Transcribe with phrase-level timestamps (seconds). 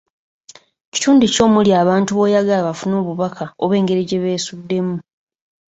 [0.93, 4.95] Kitundu ki omuli abantu b'oyagala bafune obubaka oba engeri gye beesuddemu,